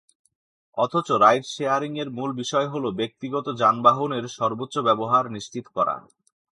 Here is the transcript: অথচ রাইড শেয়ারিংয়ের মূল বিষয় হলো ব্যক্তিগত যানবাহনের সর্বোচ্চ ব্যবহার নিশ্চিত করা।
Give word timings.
অথচ 0.77 1.07
রাইড 1.23 1.43
শেয়ারিংয়ের 1.45 2.09
মূল 2.09 2.29
বিষয় 2.33 2.67
হলো 2.67 2.87
ব্যক্তিগত 2.91 3.45
যানবাহনের 3.55 4.25
সর্বোচ্চ 4.37 4.75
ব্যবহার 4.79 5.23
নিশ্চিত 5.31 5.65
করা। 5.75 5.95